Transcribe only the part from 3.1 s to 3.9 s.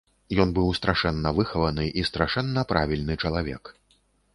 чалавек.